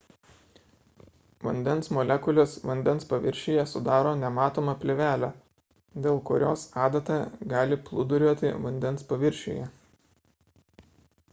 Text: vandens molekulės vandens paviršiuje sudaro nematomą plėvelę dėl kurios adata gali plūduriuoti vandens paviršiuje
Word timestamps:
vandens 1.47 1.89
molekulės 1.97 2.53
vandens 2.69 3.03
paviršiuje 3.11 3.65
sudaro 3.73 4.13
nematomą 4.21 4.73
plėvelę 4.85 5.29
dėl 6.05 6.17
kurios 6.31 6.63
adata 6.85 7.19
gali 7.53 7.79
plūduriuoti 7.91 8.55
vandens 8.65 9.05
paviršiuje 9.13 9.69